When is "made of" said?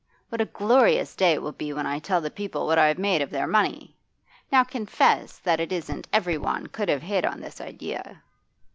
2.97-3.29